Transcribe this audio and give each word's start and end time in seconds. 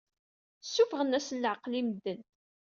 Ssuffɣen-asen 0.63 1.41
leɛqel 1.43 1.73
i 1.79 1.81
medden. 1.87 2.21